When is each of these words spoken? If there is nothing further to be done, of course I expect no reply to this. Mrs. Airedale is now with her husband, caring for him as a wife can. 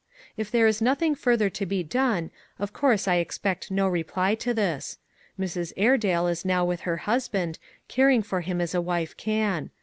If 0.35 0.49
there 0.49 0.65
is 0.65 0.81
nothing 0.81 1.13
further 1.13 1.47
to 1.51 1.65
be 1.67 1.83
done, 1.83 2.31
of 2.57 2.73
course 2.73 3.07
I 3.07 3.17
expect 3.17 3.69
no 3.69 3.87
reply 3.87 4.33
to 4.33 4.51
this. 4.51 4.97
Mrs. 5.39 5.73
Airedale 5.77 6.25
is 6.25 6.43
now 6.43 6.65
with 6.65 6.81
her 6.89 6.97
husband, 7.05 7.59
caring 7.87 8.23
for 8.23 8.41
him 8.41 8.59
as 8.61 8.73
a 8.73 8.81
wife 8.81 9.15
can. 9.15 9.69